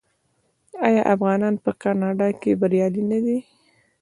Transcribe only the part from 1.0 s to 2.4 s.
افغانان په کاناډا